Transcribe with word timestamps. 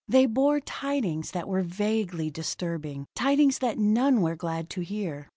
They 0.07 0.25
bore 0.25 0.59
tidings 0.59 1.29
that 1.29 1.47
were 1.47 1.61
vaguely 1.61 2.31
disturbing, 2.31 3.05
tidings 3.13 3.59
that 3.59 3.77
none 3.77 4.21
were 4.21 4.35
glad 4.35 4.67
to 4.71 4.81
hear. 4.81 5.29